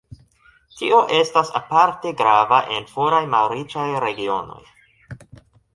Tio 0.77 1.01
estas 1.17 1.51
aparte 1.59 2.15
grava 2.23 2.61
en 2.79 2.89
foraj 2.95 3.23
malriĉaj 3.39 3.89
regionoj. 4.07 4.63